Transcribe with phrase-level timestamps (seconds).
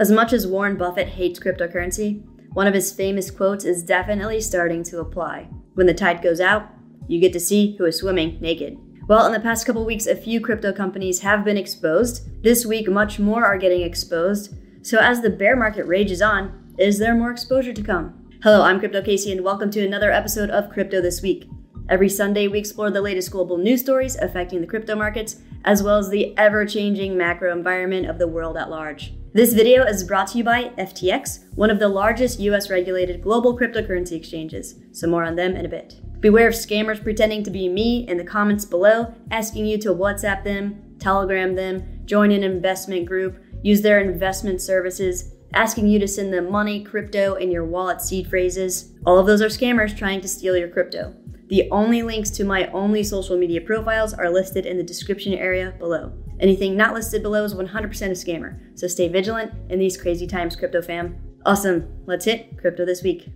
[0.00, 4.84] As much as Warren Buffett hates cryptocurrency, one of his famous quotes is definitely starting
[4.84, 5.48] to apply.
[5.74, 6.68] When the tide goes out,
[7.08, 8.78] you get to see who is swimming naked.
[9.08, 12.44] Well, in the past couple weeks, a few crypto companies have been exposed.
[12.44, 14.54] This week, much more are getting exposed.
[14.82, 18.30] So, as the bear market rages on, is there more exposure to come?
[18.44, 21.50] Hello, I'm Crypto Casey, and welcome to another episode of Crypto This Week.
[21.88, 25.98] Every Sunday, we explore the latest global news stories affecting the crypto markets, as well
[25.98, 29.17] as the ever changing macro environment of the world at large.
[29.34, 33.58] This video is brought to you by FTX, one of the largest US regulated global
[33.58, 34.76] cryptocurrency exchanges.
[34.92, 36.00] So, more on them in a bit.
[36.20, 40.44] Beware of scammers pretending to be me in the comments below, asking you to WhatsApp
[40.44, 46.32] them, Telegram them, join an investment group, use their investment services, asking you to send
[46.32, 48.94] them money, crypto, and your wallet seed phrases.
[49.04, 51.14] All of those are scammers trying to steal your crypto.
[51.48, 55.74] The only links to my only social media profiles are listed in the description area
[55.78, 56.14] below.
[56.40, 60.54] Anything not listed below is 100% a scammer, so stay vigilant in these crazy times,
[60.54, 61.16] crypto fam.
[61.44, 63.28] Awesome, let's hit crypto this week.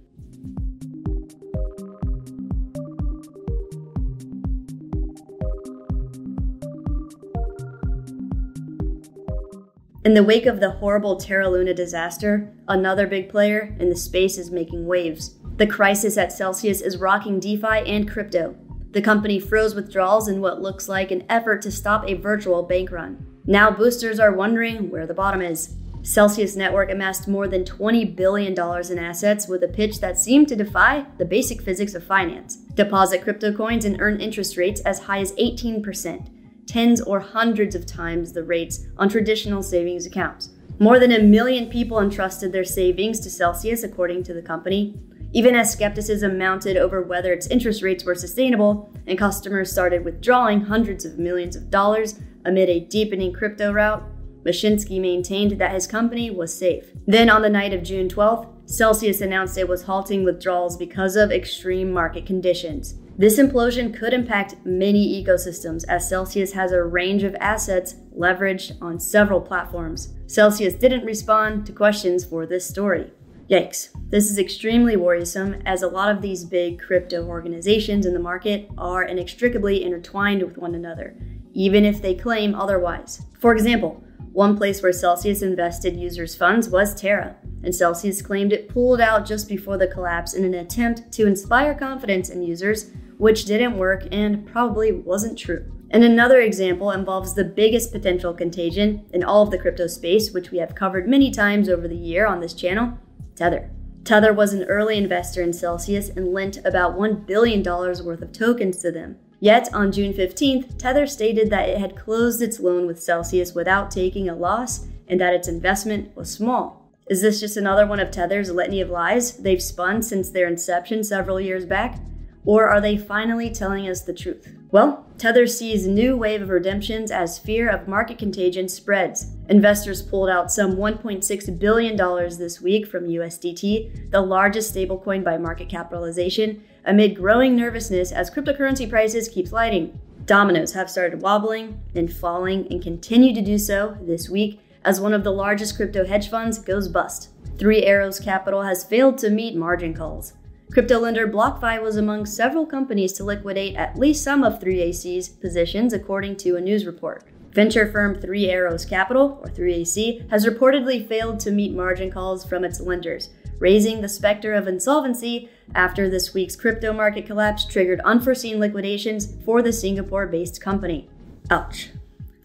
[10.04, 14.37] In the wake of the horrible Terra Luna disaster, another big player in the space
[14.37, 15.37] is making waves.
[15.59, 18.57] The crisis at Celsius is rocking DeFi and crypto.
[18.93, 22.90] The company froze withdrawals in what looks like an effort to stop a virtual bank
[22.90, 23.26] run.
[23.46, 25.74] Now boosters are wondering where the bottom is.
[26.02, 30.57] Celsius Network amassed more than $20 billion in assets with a pitch that seemed to
[30.57, 32.57] defy the basic physics of finance.
[32.74, 36.29] Deposit crypto coins and earn interest rates as high as 18%,
[36.66, 40.51] tens or hundreds of times the rates on traditional savings accounts.
[40.79, 45.01] More than a million people entrusted their savings to Celsius, according to the company.
[45.33, 50.61] Even as skepticism mounted over whether its interest rates were sustainable and customers started withdrawing
[50.61, 54.05] hundreds of millions of dollars amid a deepening crypto rout,
[54.45, 56.91] Mashinsky maintained that his company was safe.
[57.07, 61.30] Then, on the night of June 12th, Celsius announced it was halting withdrawals because of
[61.30, 62.97] extreme market conditions.
[63.16, 68.98] This implosion could impact many ecosystems as Celsius has a range of assets leveraged on
[68.98, 70.15] several platforms.
[70.26, 73.12] Celsius didn't respond to questions for this story.
[73.52, 73.90] Yikes.
[74.08, 78.66] This is extremely worrisome as a lot of these big crypto organizations in the market
[78.78, 81.14] are inextricably intertwined with one another,
[81.52, 83.20] even if they claim otherwise.
[83.41, 84.02] For example,
[84.32, 89.26] one place where Celsius invested users' funds was Terra, and Celsius claimed it pulled out
[89.26, 94.08] just before the collapse in an attempt to inspire confidence in users, which didn't work
[94.10, 95.70] and probably wasn't true.
[95.91, 100.50] And another example involves the biggest potential contagion in all of the crypto space, which
[100.50, 102.96] we have covered many times over the year on this channel
[103.37, 103.70] Tether.
[104.04, 108.78] Tether was an early investor in Celsius and lent about $1 billion worth of tokens
[108.78, 109.16] to them.
[109.38, 113.91] Yet, on June 15th, Tether stated that it had closed its loan with Celsius without
[113.91, 116.88] taking a loss and that its investment was small.
[117.09, 121.03] Is this just another one of Tether's litany of lies they've spun since their inception
[121.03, 121.98] several years back?
[122.44, 124.48] Or are they finally telling us the truth?
[124.72, 129.27] Well, Tether sees new wave of redemptions as fear of market contagion spreads.
[129.50, 131.94] Investors pulled out some $1.6 billion
[132.38, 138.88] this week from USDT, the largest stablecoin by market capitalization, amid growing nervousness as cryptocurrency
[138.88, 140.00] prices keep sliding.
[140.25, 145.12] Dominoes have started wobbling and falling and continue to do so this week as one
[145.12, 147.28] of the largest crypto hedge funds goes bust.
[147.59, 150.33] Three Arrows Capital has failed to meet margin calls.
[150.72, 155.93] Crypto lender BlockFi was among several companies to liquidate at least some of 3AC's positions,
[155.93, 157.25] according to a news report.
[157.50, 162.65] Venture firm Three Arrows Capital, or 3AC, has reportedly failed to meet margin calls from
[162.65, 163.28] its lenders,
[163.59, 169.60] raising the specter of insolvency after this week's crypto market collapse triggered unforeseen liquidations for
[169.60, 171.06] the Singapore based company.
[171.50, 171.91] Ouch.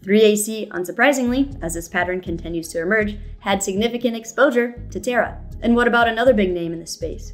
[0.02, 5.42] 3AC, unsurprisingly, as this pattern continues to emerge, had significant exposure to Terra.
[5.62, 7.32] And what about another big name in this space?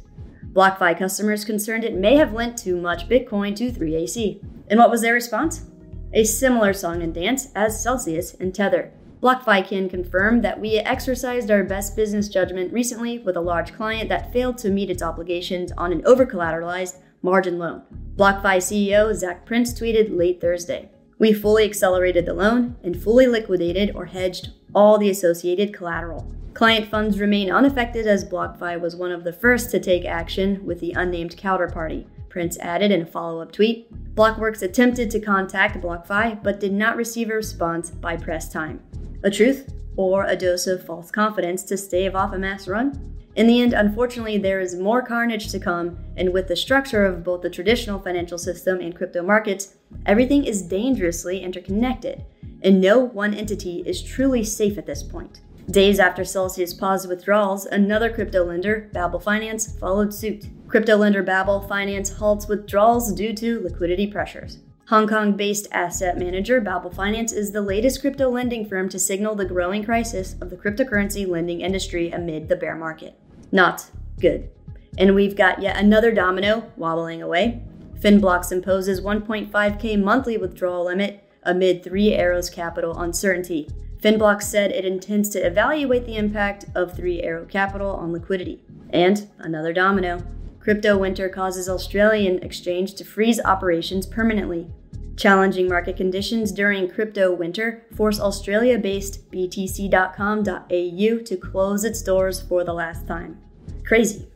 [0.55, 4.41] BlockFi customers concerned it may have lent too much Bitcoin to 3AC.
[4.69, 5.65] And what was their response?
[6.13, 8.93] A similar song and dance as Celsius and Tether.
[9.21, 14.07] BlockFi can confirm that we exercised our best business judgment recently with a large client
[14.07, 17.81] that failed to meet its obligations on an over collateralized margin loan.
[18.15, 20.89] BlockFi CEO Zach Prince tweeted late Thursday
[21.19, 26.29] We fully accelerated the loan and fully liquidated or hedged all the associated collateral.
[26.53, 30.79] Client funds remain unaffected as BlockFi was one of the first to take action with
[30.79, 32.05] the unnamed counterparty.
[32.29, 36.95] Prince added in a follow up tweet Blockworks attempted to contact BlockFi but did not
[36.95, 38.81] receive a response by press time.
[39.23, 43.15] A truth or a dose of false confidence to stave off a mass run?
[43.35, 47.23] In the end, unfortunately, there is more carnage to come, and with the structure of
[47.23, 49.75] both the traditional financial system and crypto markets,
[50.05, 52.23] everything is dangerously interconnected,
[52.65, 55.39] and no one entity is truly safe at this point.
[55.69, 60.45] Days after Celsius paused withdrawals, another crypto lender, Babel Finance, followed suit.
[60.67, 64.59] Crypto lender Babel Finance halts withdrawals due to liquidity pressures.
[64.89, 69.35] Hong Kong based asset manager Babel Finance is the latest crypto lending firm to signal
[69.35, 73.17] the growing crisis of the cryptocurrency lending industry amid the bear market.
[73.51, 73.89] Not
[74.19, 74.49] good.
[74.97, 77.63] And we've got yet another domino wobbling away.
[77.99, 83.69] Finblox imposes 1.5k monthly withdrawal limit amid Three Arrows Capital uncertainty.
[84.01, 88.61] Finblock said it intends to evaluate the impact of Three Arrow Capital on liquidity.
[88.91, 90.23] And another domino.
[90.59, 94.67] Crypto winter causes Australian exchange to freeze operations permanently.
[95.15, 102.63] Challenging market conditions during crypto winter force Australia based BTC.com.au to close its doors for
[102.63, 103.39] the last time.
[103.85, 104.27] Crazy.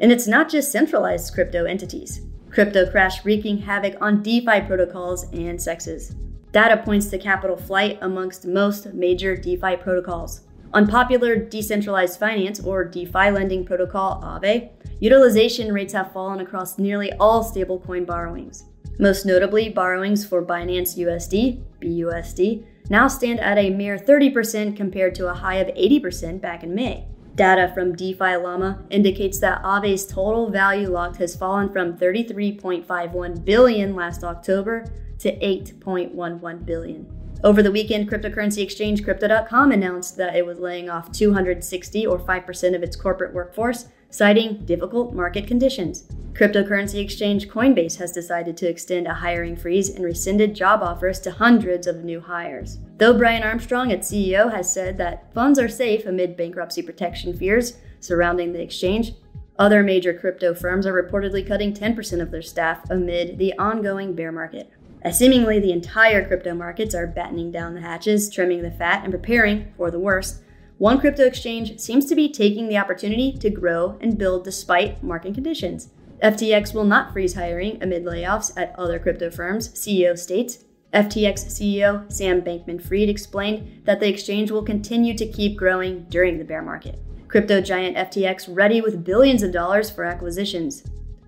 [0.00, 2.22] And it's not just centralized crypto entities.
[2.50, 6.14] Crypto crash wreaking havoc on DeFi protocols and CEXes.
[6.52, 10.42] Data points to capital flight amongst most major DeFi protocols.
[10.74, 14.68] On popular decentralized finance or DeFi lending protocol Aave,
[15.00, 18.64] utilization rates have fallen across nearly all stablecoin borrowings.
[18.98, 25.28] Most notably, borrowings for Binance USD, BUSD, now stand at a mere 30% compared to
[25.28, 27.06] a high of 80% back in May.
[27.34, 33.96] Data from DeFi Llama indicates that Aave's total value locked has fallen from 33.51 billion
[33.96, 34.84] last October
[35.22, 37.06] to 8.11 billion.
[37.44, 42.74] Over the weekend, cryptocurrency exchange Crypto.com announced that it was laying off 260 or 5%
[42.76, 46.04] of its corporate workforce, citing difficult market conditions.
[46.34, 51.32] Cryptocurrency exchange Coinbase has decided to extend a hiring freeze and rescinded job offers to
[51.32, 52.78] hundreds of new hires.
[52.98, 57.78] Though Brian Armstrong, its CEO, has said that funds are safe amid bankruptcy protection fears
[57.98, 59.14] surrounding the exchange,
[59.58, 64.32] other major crypto firms are reportedly cutting 10% of their staff amid the ongoing bear
[64.32, 64.72] market
[65.10, 69.72] seemingly the entire crypto markets are battening down the hatches, trimming the fat, and preparing
[69.76, 70.42] for the worst,
[70.82, 75.34] one crypto exchange seems to be taking the opportunity to grow and build despite market
[75.34, 75.90] conditions.
[76.20, 80.64] FTX will not freeze hiring amid layoffs at other crypto firms, CEO states.
[80.92, 86.36] FTX CEO Sam Bankman Fried explained that the exchange will continue to keep growing during
[86.36, 86.98] the bear market.
[87.28, 90.82] Crypto giant FTX ready with billions of dollars for acquisitions.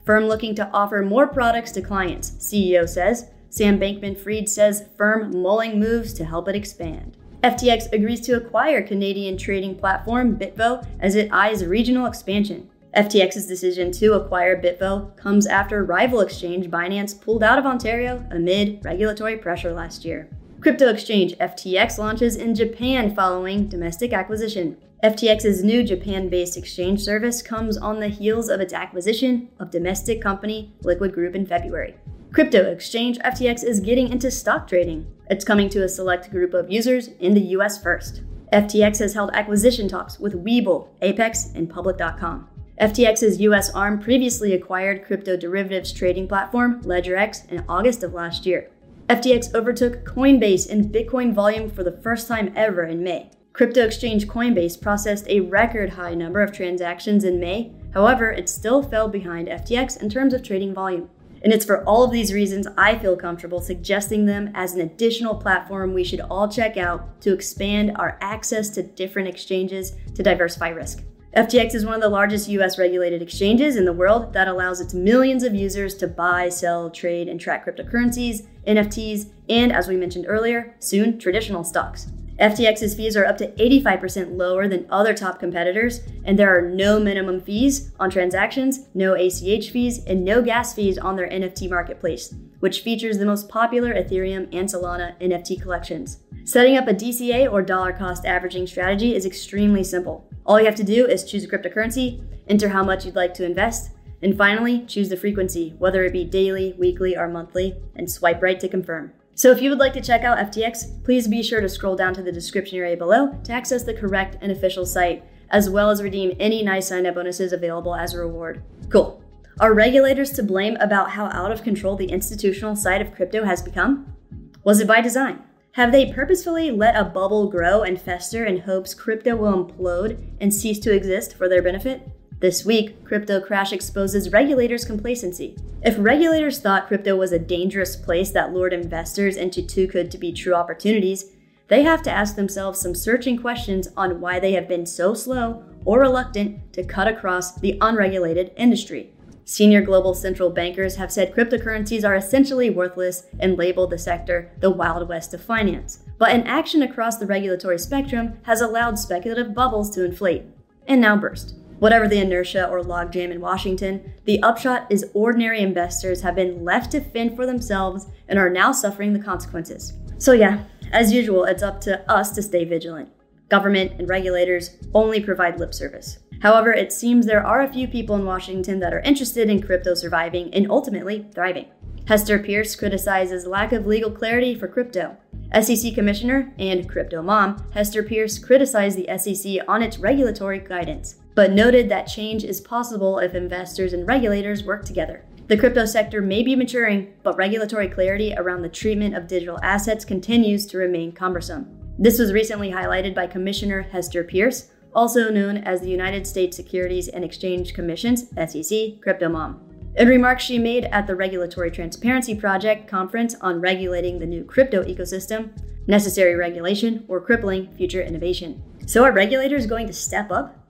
[0.04, 5.40] Firm looking to offer more products to clients, CEO says, Sam Bankman Fried says firm
[5.40, 7.16] mulling moves to help it expand.
[7.44, 12.68] FTX agrees to acquire Canadian trading platform Bitvo as it eyes regional expansion.
[12.96, 18.84] FTX's decision to acquire Bitvo comes after rival exchange Binance pulled out of Ontario amid
[18.84, 20.28] regulatory pressure last year.
[20.60, 24.76] Crypto exchange FTX launches in Japan following domestic acquisition.
[25.04, 30.20] FTX's new Japan based exchange service comes on the heels of its acquisition of domestic
[30.20, 31.94] company Liquid Group in February.
[32.34, 35.06] Crypto exchange FTX is getting into stock trading.
[35.30, 38.22] It's coming to a select group of users in the US first.
[38.52, 42.48] FTX has held acquisition talks with Webull, Apex, and Public.com.
[42.80, 48.68] FTX's US arm previously acquired crypto derivatives trading platform LedgerX in August of last year.
[49.08, 53.30] FTX overtook Coinbase in Bitcoin volume for the first time ever in May.
[53.52, 58.82] Crypto exchange Coinbase processed a record high number of transactions in May, however, it still
[58.82, 61.08] fell behind FTX in terms of trading volume.
[61.44, 65.34] And it's for all of these reasons I feel comfortable suggesting them as an additional
[65.34, 70.70] platform we should all check out to expand our access to different exchanges to diversify
[70.70, 71.04] risk.
[71.36, 74.94] FTX is one of the largest US regulated exchanges in the world that allows its
[74.94, 80.24] millions of users to buy, sell, trade, and track cryptocurrencies, NFTs, and as we mentioned
[80.26, 82.06] earlier, soon traditional stocks.
[82.38, 86.98] FTX's fees are up to 85% lower than other top competitors, and there are no
[86.98, 92.34] minimum fees on transactions, no ACH fees, and no gas fees on their NFT marketplace,
[92.58, 96.18] which features the most popular Ethereum and Solana NFT collections.
[96.44, 100.28] Setting up a DCA or dollar cost averaging strategy is extremely simple.
[100.44, 103.46] All you have to do is choose a cryptocurrency, enter how much you'd like to
[103.46, 108.42] invest, and finally choose the frequency, whether it be daily, weekly, or monthly, and swipe
[108.42, 109.12] right to confirm.
[109.36, 112.14] So if you would like to check out FTX, please be sure to scroll down
[112.14, 116.02] to the description area below to access the correct and official site, as well as
[116.02, 118.62] redeem any nice sign up bonuses available as a reward.
[118.90, 119.22] Cool.
[119.58, 123.60] Are regulators to blame about how out of control the institutional side of crypto has
[123.60, 124.14] become?
[124.62, 125.42] Was it by design?
[125.72, 130.54] Have they purposefully let a bubble grow and fester in hopes crypto will implode and
[130.54, 132.08] cease to exist for their benefit?
[132.40, 135.56] This week, Crypto Crash exposes regulators' complacency.
[135.82, 140.18] If regulators thought crypto was a dangerous place that lured investors into too good to
[140.18, 141.32] be true opportunities,
[141.68, 145.64] they have to ask themselves some searching questions on why they have been so slow
[145.84, 149.12] or reluctant to cut across the unregulated industry.
[149.46, 154.70] Senior global central bankers have said cryptocurrencies are essentially worthless and labeled the sector the
[154.70, 159.90] Wild West of finance, but an action across the regulatory spectrum has allowed speculative bubbles
[159.90, 160.44] to inflate
[160.86, 161.56] and now burst.
[161.78, 166.92] Whatever the inertia or logjam in Washington, the upshot is ordinary investors have been left
[166.92, 169.94] to fend for themselves and are now suffering the consequences.
[170.18, 173.10] So, yeah, as usual, it's up to us to stay vigilant.
[173.48, 176.18] Government and regulators only provide lip service.
[176.40, 179.94] However, it seems there are a few people in Washington that are interested in crypto
[179.94, 181.66] surviving and ultimately thriving.
[182.06, 185.16] Hester Peirce criticizes lack of legal clarity for crypto.
[185.58, 191.52] SEC Commissioner and crypto mom Hester Peirce criticized the SEC on its regulatory guidance, but
[191.52, 195.24] noted that change is possible if investors and regulators work together.
[195.46, 200.04] The crypto sector may be maturing, but regulatory clarity around the treatment of digital assets
[200.04, 201.66] continues to remain cumbersome.
[201.98, 207.08] This was recently highlighted by Commissioner Hester Peirce, also known as the United States Securities
[207.08, 209.60] and Exchange Commission's SEC Crypto Mom.
[209.96, 214.82] In remarks she made at the Regulatory Transparency Project conference on regulating the new crypto
[214.82, 215.50] ecosystem,
[215.86, 218.62] necessary regulation or crippling future innovation.
[218.86, 220.63] So, are regulators going to step up?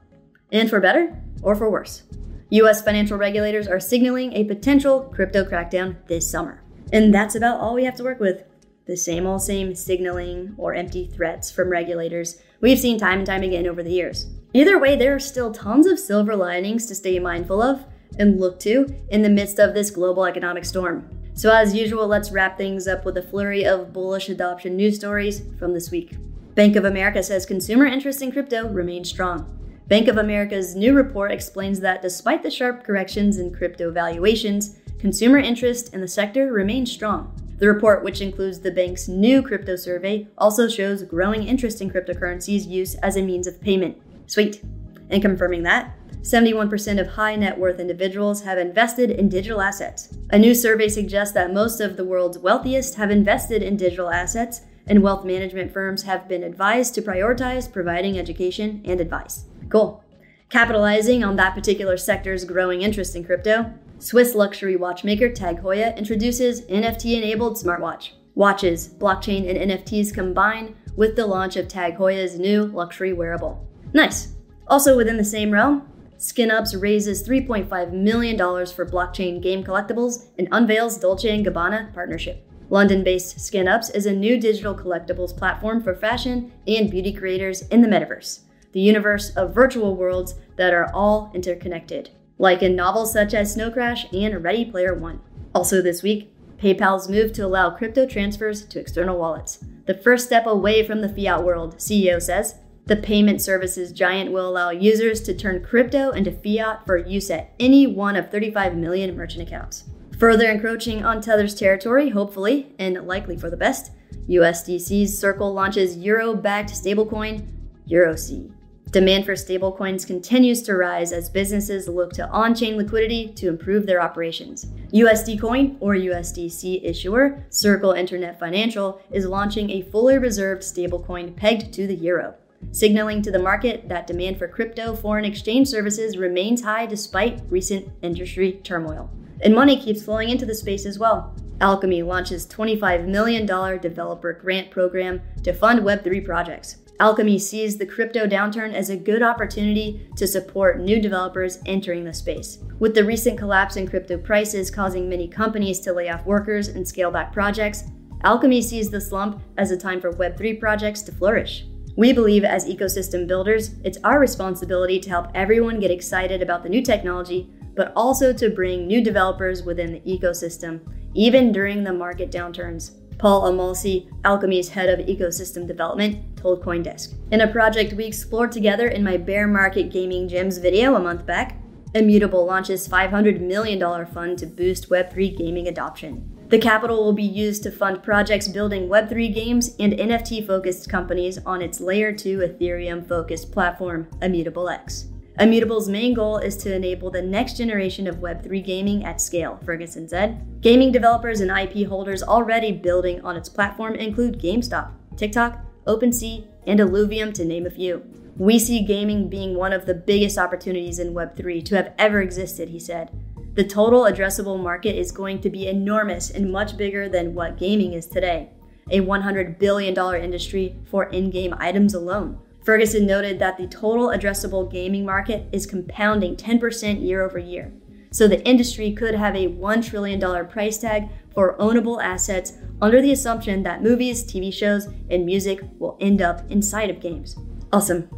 [0.52, 2.02] And for better or for worse?
[2.50, 6.62] US financial regulators are signaling a potential crypto crackdown this summer.
[6.92, 8.44] And that's about all we have to work with.
[8.86, 13.42] The same old same signaling or empty threats from regulators we've seen time and time
[13.42, 14.26] again over the years.
[14.52, 17.84] Either way, there are still tons of silver linings to stay mindful of,
[18.18, 21.08] and look to in the midst of this global economic storm.
[21.34, 25.42] So, as usual, let's wrap things up with a flurry of bullish adoption news stories
[25.58, 26.16] from this week.
[26.54, 29.50] Bank of America says consumer interest in crypto remains strong.
[29.86, 35.36] Bank of America's new report explains that despite the sharp corrections in crypto valuations, consumer
[35.36, 37.38] interest in the sector remains strong.
[37.58, 42.66] The report, which includes the bank's new crypto survey, also shows growing interest in cryptocurrencies'
[42.66, 44.00] use as a means of payment.
[44.26, 44.62] Sweet.
[45.10, 50.08] And confirming that, 71% of high net worth individuals have invested in digital assets.
[50.30, 54.62] A new survey suggests that most of the world's wealthiest have invested in digital assets,
[54.86, 59.44] and wealth management firms have been advised to prioritize providing education and advice.
[59.68, 60.02] Cool.
[60.50, 66.62] Capitalizing on that particular sector's growing interest in crypto, Swiss luxury watchmaker Tag Heuer introduces
[66.62, 68.10] NFT enabled smartwatch.
[68.34, 73.66] Watches, blockchain, and NFTs combine with the launch of Tag Heuer's new luxury wearable.
[73.92, 74.34] Nice.
[74.68, 80.98] Also within the same realm, SkinUps raises $3.5 million for blockchain game collectibles and unveils
[80.98, 82.48] Dolce & Gabbana partnership.
[82.70, 87.88] London-based SkinUps is a new digital collectibles platform for fashion and beauty creators in the
[87.88, 88.40] metaverse,
[88.74, 93.70] the universe of virtual worlds that are all interconnected, like in novels such as Snow
[93.70, 95.20] Crash and Ready Player One.
[95.54, 100.46] Also this week, PayPal's move to allow crypto transfers to external wallets, the first step
[100.46, 105.34] away from the fiat world, CEO says, the payment services giant will allow users to
[105.34, 109.84] turn crypto into fiat for use at any one of 35 million merchant accounts.
[110.18, 113.92] Further encroaching on Tether's territory, hopefully, and likely for the best,
[114.28, 117.46] USDC's Circle launches euro backed stablecoin,
[117.88, 118.53] EuroC.
[118.94, 123.86] Demand for stablecoins continues to rise as businesses look to on chain liquidity to improve
[123.86, 124.66] their operations.
[124.92, 131.74] USD Coin, or USDC issuer, Circle Internet Financial, is launching a fully reserved stablecoin pegged
[131.74, 132.36] to the euro
[132.70, 137.86] signaling to the market that demand for crypto foreign exchange services remains high despite recent
[138.00, 139.10] industry turmoil.
[139.42, 141.34] And money keeps flowing into the space as well.
[141.60, 146.76] Alchemy launches $25 million developer grant program to fund Web3 projects.
[147.00, 152.14] Alchemy sees the crypto downturn as a good opportunity to support new developers entering the
[152.14, 152.58] space.
[152.78, 156.86] With the recent collapse in crypto prices causing many companies to lay off workers and
[156.86, 157.84] scale back projects,
[158.22, 161.66] Alchemy sees the slump as a time for Web3 projects to flourish.
[161.96, 166.68] We believe as ecosystem builders, it's our responsibility to help everyone get excited about the
[166.68, 170.80] new technology, but also to bring new developers within the ecosystem,
[171.14, 172.92] even during the market downturns.
[173.18, 177.14] Paul Amalsi, Alchemy's head of ecosystem development, told Coindesk.
[177.30, 181.24] In a project we explored together in my bear market gaming gems video a month
[181.26, 181.58] back,
[181.94, 186.28] Immutable launches $500 million fund to boost Web3 gaming adoption.
[186.48, 191.38] The capital will be used to fund projects building Web3 games and NFT focused companies
[191.46, 195.06] on its Layer 2 Ethereum focused platform, Immutable X.
[195.40, 200.08] Immutable's main goal is to enable the next generation of Web3 gaming at scale, Ferguson
[200.08, 200.60] said.
[200.60, 206.78] Gaming developers and IP holders already building on its platform include GameStop, TikTok, OpenSea, and
[206.78, 208.04] Illuvium, to name a few.
[208.36, 212.68] We see gaming being one of the biggest opportunities in Web3 to have ever existed,
[212.68, 213.10] he said.
[213.54, 217.92] The total addressable market is going to be enormous and much bigger than what gaming
[217.92, 218.50] is today,
[218.88, 222.38] a $100 billion industry for in game items alone.
[222.64, 227.70] Ferguson noted that the total addressable gaming market is compounding 10% year over year.
[228.10, 233.12] So the industry could have a $1 trillion price tag for ownable assets under the
[233.12, 237.36] assumption that movies, TV shows, and music will end up inside of games.
[237.72, 238.08] Awesome.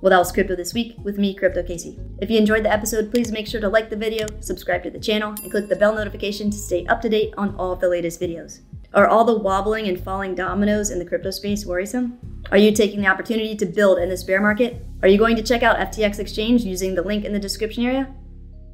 [0.00, 1.98] Well, that was Crypto This Week with me, Crypto Casey.
[2.22, 4.98] If you enjoyed the episode, please make sure to like the video, subscribe to the
[4.98, 7.88] channel, and click the bell notification to stay up to date on all of the
[7.88, 8.60] latest videos.
[8.94, 12.18] Are all the wobbling and falling dominoes in the crypto space worrisome?
[12.50, 14.84] Are you taking the opportunity to build in this bear market?
[15.02, 18.12] Are you going to check out FTX Exchange using the link in the description area?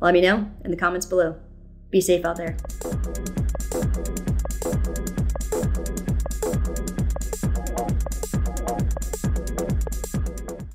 [0.00, 1.36] Let me know in the comments below.
[1.90, 2.56] Be safe out there.